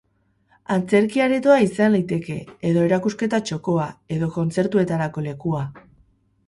[0.75, 2.39] Antzerki aretoa izan liteke,
[2.71, 3.87] edo erakusketa txokoa,
[4.19, 5.67] edo kontzertuetarako lekua.